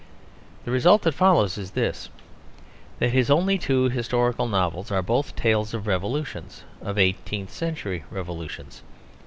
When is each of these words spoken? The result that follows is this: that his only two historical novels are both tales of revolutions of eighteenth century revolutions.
The 0.65 0.71
result 0.71 1.03
that 1.03 1.13
follows 1.13 1.59
is 1.59 1.69
this: 1.77 2.09
that 2.97 3.09
his 3.09 3.29
only 3.29 3.59
two 3.59 3.83
historical 3.89 4.47
novels 4.47 4.89
are 4.91 5.03
both 5.03 5.35
tales 5.35 5.75
of 5.75 5.85
revolutions 5.85 6.63
of 6.81 6.97
eighteenth 6.97 7.51
century 7.51 8.03
revolutions. 8.09 8.81